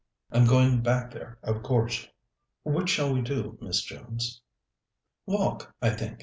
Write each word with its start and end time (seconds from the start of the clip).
I'm 0.31 0.45
going 0.47 0.81
back 0.81 1.11
there, 1.11 1.37
of 1.43 1.61
course. 1.61 2.07
Which 2.63 2.89
shall 2.89 3.13
we 3.13 3.21
do, 3.21 3.59
Miss 3.61 3.83
Jones?" 3.83 4.41
"Walk, 5.27 5.75
I 5.79 5.91
think. 5.91 6.19